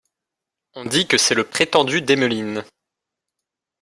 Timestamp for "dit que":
0.85-1.19